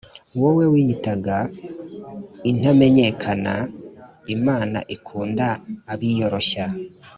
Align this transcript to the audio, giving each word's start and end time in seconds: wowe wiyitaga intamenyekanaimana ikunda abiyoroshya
wowe 0.41 0.65
wiyitaga 0.73 1.37
intamenyekanaimana 2.49 4.79
ikunda 4.95 5.47
abiyoroshya 5.91 6.65